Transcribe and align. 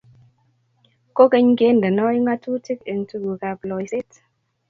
Kokeny 1.15 1.49
kendeno 1.59 2.05
ng'atutiik 2.23 2.79
eng' 2.91 3.07
tuguukab 3.09 3.59
loiseet. 3.69 4.11